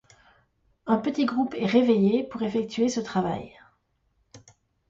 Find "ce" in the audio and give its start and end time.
2.89-3.01